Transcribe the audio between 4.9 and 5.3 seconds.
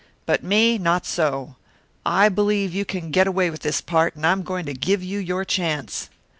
you